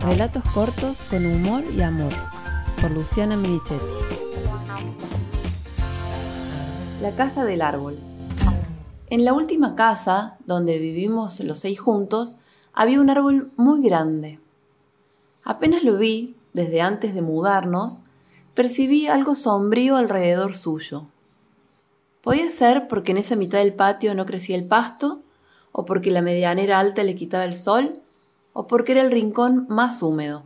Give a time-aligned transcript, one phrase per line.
[0.00, 2.12] Relatos cortos con humor y amor,
[2.80, 3.84] por Luciana Milichetti.
[7.02, 7.98] La casa del árbol.
[9.10, 12.38] En la última casa, donde vivimos los seis juntos,
[12.72, 14.40] había un árbol muy grande.
[15.44, 18.00] Apenas lo vi, desde antes de mudarnos,
[18.54, 21.08] percibí algo sombrío alrededor suyo.
[22.22, 25.20] Podía ser porque en esa mitad del patio no crecía el pasto,
[25.72, 28.00] o porque la medianera alta le quitaba el sol,
[28.60, 30.42] o porque era el rincón más húmedo.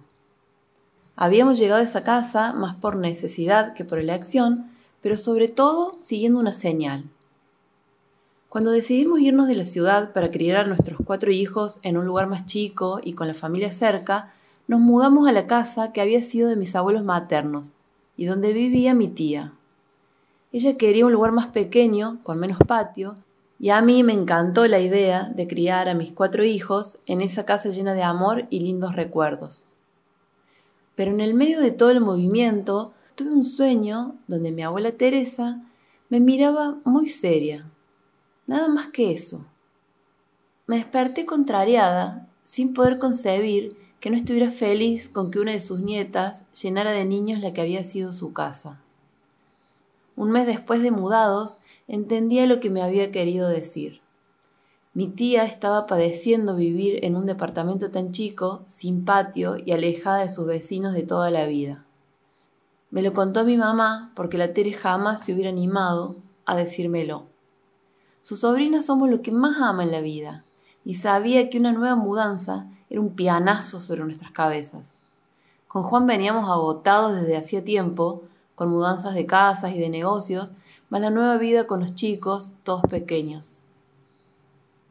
[1.17, 4.71] Habíamos llegado a esa casa más por necesidad que por elección,
[5.03, 7.11] pero sobre todo siguiendo una señal.
[8.49, 12.29] Cuando decidimos irnos de la ciudad para criar a nuestros cuatro hijos en un lugar
[12.29, 14.33] más chico y con la familia cerca,
[14.69, 17.73] nos mudamos a la casa que había sido de mis abuelos maternos
[18.17, 19.55] y donde vivía mi tía.
[20.53, 23.17] Ella quería un lugar más pequeño, con menos patio,
[23.65, 27.47] y a mí me encantó la idea de criar a mis cuatro hijos en esa
[27.47, 29.65] casa llena de amor y lindos recuerdos.
[30.95, 35.63] Pero en el medio de todo el movimiento tuve un sueño donde mi abuela Teresa
[36.11, 37.65] me miraba muy seria.
[38.47, 39.47] Nada más que eso.
[40.67, 45.81] Me desperté contrariada, sin poder concebir que no estuviera feliz con que una de sus
[45.81, 48.84] nietas llenara de niños la que había sido su casa.
[50.17, 54.01] Un mes después de mudados, entendía lo que me había querido decir.
[54.93, 60.31] Mi tía estaba padeciendo vivir en un departamento tan chico, sin patio y alejada de
[60.31, 61.85] sus vecinos de toda la vida.
[62.91, 66.15] Me lo contó mi mamá porque la Tere jamás se hubiera animado
[66.47, 67.27] a decírmelo.
[68.21, 70.45] Sus sobrinas somos lo que más ama en la vida,
[70.85, 74.95] y sabía que una nueva mudanza era un pianazo sobre nuestras cabezas.
[75.67, 78.23] Con Juan veníamos agotados desde hacía tiempo,
[78.55, 80.55] con mudanzas de casas y de negocios,
[80.91, 83.61] más la nueva vida con los chicos, todos pequeños.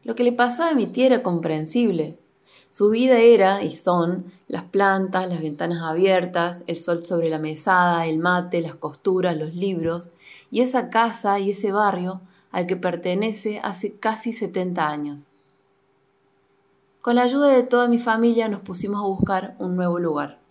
[0.03, 2.17] Lo que le pasaba a mi tía era comprensible.
[2.67, 8.05] Su vida era, y son, las plantas, las ventanas abiertas, el sol sobre la mesada,
[8.07, 10.11] el mate, las costuras, los libros,
[10.51, 12.21] y esa casa y ese barrio
[12.51, 15.31] al que pertenece hace casi 70 años.
[17.01, 20.42] Con la ayuda de toda mi familia nos pusimos a buscar un nuevo lugar.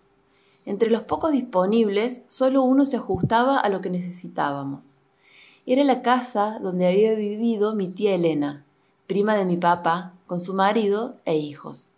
[0.65, 4.99] Entre los pocos disponibles, solo uno se ajustaba a lo que necesitábamos.
[5.65, 8.65] Era la casa donde había vivido mi tía Elena,
[9.07, 11.89] prima de mi papá, con su marido e hijos.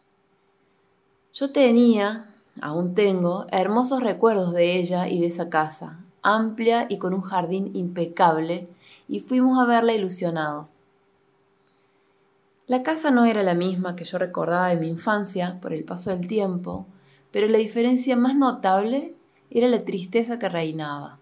[1.33, 7.13] Yo tenía, aún tengo, hermosos recuerdos de ella y de esa casa, amplia y con
[7.13, 8.67] un jardín impecable,
[9.07, 10.71] y fuimos a verla ilusionados.
[12.67, 16.09] La casa no era la misma que yo recordaba de mi infancia por el paso
[16.09, 16.87] del tiempo,
[17.35, 19.13] pero la diferencia más notable
[19.51, 21.19] era la tristeza que reinaba.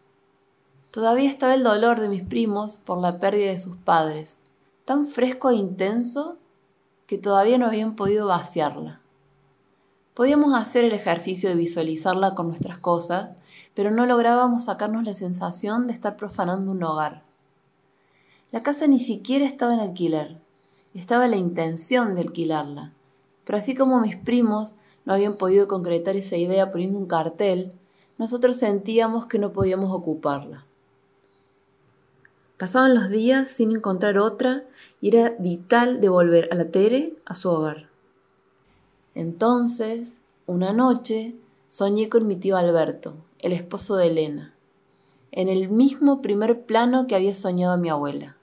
[0.91, 4.38] Todavía estaba el dolor de mis primos por la pérdida de sus padres,
[4.85, 6.38] tan fresco e intenso
[7.07, 9.01] que todavía no habían podido vaciarla.
[10.13, 13.35] Podíamos hacer el ejercicio de visualizarla con nuestras cosas,
[13.74, 17.24] pero no lográbamos sacarnos la sensación de estar profanando un hogar.
[18.51, 20.38] La casa ni siquiera estaba en alquiler,
[20.94, 22.94] estaba la intención de alquilarla,
[23.45, 24.75] pero así como mis primos
[25.06, 27.75] no habían podido concretar esa idea poniendo un cartel,
[28.18, 30.66] nosotros sentíamos que no podíamos ocuparla.
[32.58, 34.63] Pasaban los días sin encontrar otra
[35.02, 37.90] y era vital devolver a la Tere a su hogar.
[39.16, 41.36] Entonces, una noche,
[41.68, 44.53] soñé con mi tío Alberto, el esposo de Elena,
[45.31, 48.38] en el mismo primer plano que había soñado mi abuela.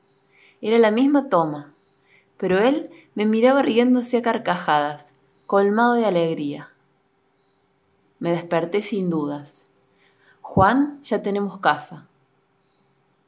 [0.60, 1.75] Era la misma toma,
[2.37, 5.15] pero él me miraba riéndose a carcajadas,
[5.50, 6.69] colmado de alegría.
[8.21, 9.66] Me desperté sin dudas.
[10.43, 12.06] Juan, ya tenemos casa.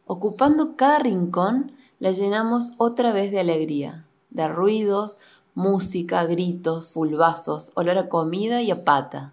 [0.07, 5.19] Ocupando cada rincón, la llenamos otra vez de alegría, de ruidos,
[5.57, 9.33] música, gritos, fulbazos, olor a comida y a pata.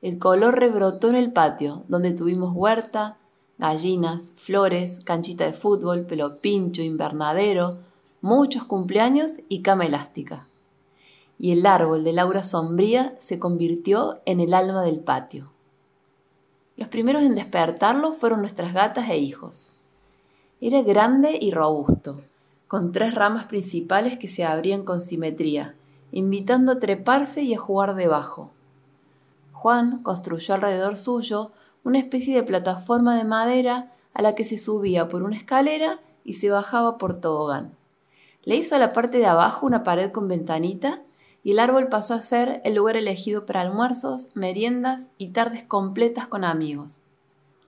[0.00, 3.16] El color rebrotó en el patio, donde tuvimos huerta,
[3.58, 7.78] gallinas, flores, canchita de fútbol, pelo pincho, invernadero,
[8.20, 10.46] muchos cumpleaños y cama elástica
[11.38, 15.52] y el árbol de Laura sombría se convirtió en el alma del patio.
[16.76, 19.72] Los primeros en despertarlo fueron nuestras gatas e hijos.
[20.60, 22.22] Era grande y robusto,
[22.68, 25.74] con tres ramas principales que se abrían con simetría,
[26.12, 28.50] invitando a treparse y a jugar debajo.
[29.52, 31.52] Juan construyó alrededor suyo
[31.84, 36.34] una especie de plataforma de madera a la que se subía por una escalera y
[36.34, 37.74] se bajaba por tobogán.
[38.44, 41.02] Le hizo a la parte de abajo una pared con ventanita
[41.46, 46.26] y el árbol pasó a ser el lugar elegido para almuerzos, meriendas y tardes completas
[46.26, 47.04] con amigos.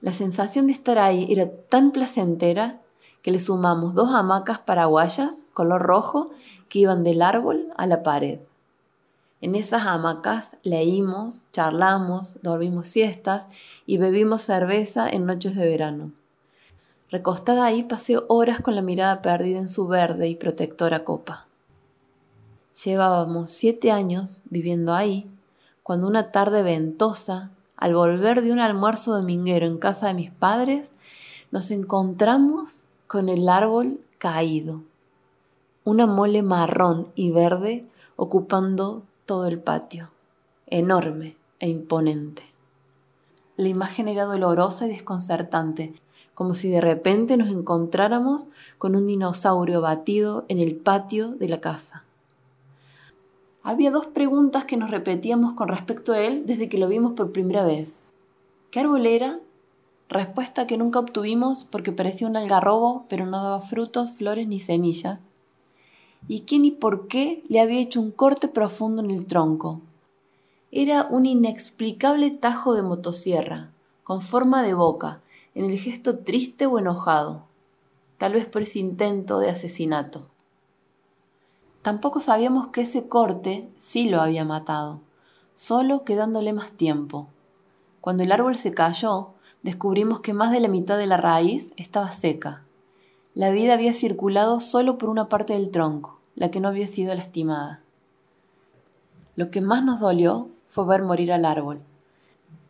[0.00, 2.80] La sensación de estar ahí era tan placentera
[3.22, 6.30] que le sumamos dos hamacas paraguayas color rojo
[6.68, 8.40] que iban del árbol a la pared.
[9.40, 13.46] En esas hamacas leímos, charlamos, dormimos siestas
[13.86, 16.10] y bebimos cerveza en noches de verano.
[17.12, 21.47] Recostada ahí pasé horas con la mirada perdida en su verde y protectora copa.
[22.84, 25.28] Llevábamos siete años viviendo ahí,
[25.82, 30.92] cuando una tarde ventosa, al volver de un almuerzo dominguero en casa de mis padres,
[31.50, 34.82] nos encontramos con el árbol caído,
[35.82, 37.84] una mole marrón y verde
[38.14, 40.10] ocupando todo el patio,
[40.68, 42.44] enorme e imponente.
[43.56, 45.94] La imagen era dolorosa y desconcertante,
[46.32, 48.46] como si de repente nos encontráramos
[48.78, 52.04] con un dinosaurio batido en el patio de la casa.
[53.62, 57.32] Había dos preguntas que nos repetíamos con respecto a él desde que lo vimos por
[57.32, 58.04] primera vez.
[58.70, 59.40] ¿Qué árbol era?
[60.08, 65.20] Respuesta que nunca obtuvimos porque parecía un algarrobo, pero no daba frutos, flores ni semillas
[66.26, 69.80] y quién y por qué le había hecho un corte profundo en el tronco.
[70.72, 73.70] Era un inexplicable tajo de motosierra,
[74.02, 75.20] con forma de boca,
[75.54, 77.44] en el gesto triste o enojado,
[78.16, 80.28] tal vez por ese intento de asesinato.
[81.82, 85.00] Tampoco sabíamos que ese corte sí lo había matado,
[85.54, 87.28] solo quedándole más tiempo.
[88.00, 89.30] Cuando el árbol se cayó,
[89.62, 92.64] descubrimos que más de la mitad de la raíz estaba seca.
[93.34, 97.14] La vida había circulado solo por una parte del tronco, la que no había sido
[97.14, 97.80] lastimada.
[99.36, 101.80] Lo que más nos dolió fue ver morir al árbol,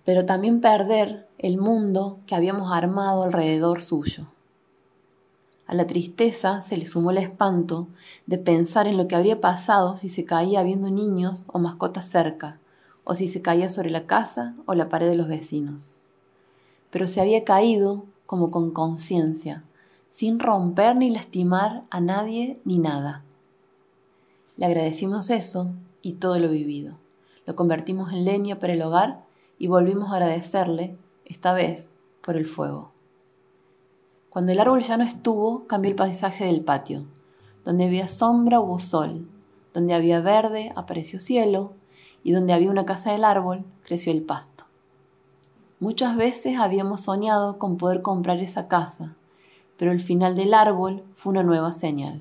[0.04, 4.26] pero también perder el mundo que habíamos armado alrededor suyo.
[5.68, 7.88] A la tristeza se le sumó el espanto
[8.26, 12.58] de pensar en lo que habría pasado si se caía viendo niños o mascotas cerca,
[13.04, 15.90] o si se caía sobre la casa o la pared de los vecinos.
[16.88, 19.62] Pero se había caído como con conciencia,
[20.10, 23.22] sin romper ni lastimar a nadie ni nada.
[24.56, 26.94] Le agradecimos eso y todo lo vivido.
[27.44, 29.22] Lo convertimos en leña para el hogar
[29.58, 31.90] y volvimos a agradecerle, esta vez,
[32.22, 32.97] por el fuego.
[34.30, 37.04] Cuando el árbol ya no estuvo, cambió el paisaje del patio.
[37.64, 39.28] Donde había sombra hubo sol,
[39.72, 41.72] donde había verde apareció cielo,
[42.22, 44.64] y donde había una casa del árbol creció el pasto.
[45.80, 49.14] Muchas veces habíamos soñado con poder comprar esa casa,
[49.76, 52.20] pero el final del árbol fue una nueva señal.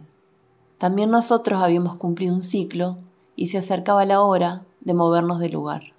[0.77, 2.97] También nosotros habíamos cumplido un ciclo
[3.35, 5.96] y se acercaba la hora de movernos del lugar.